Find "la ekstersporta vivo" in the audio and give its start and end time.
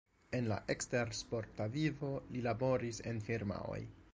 0.51-2.09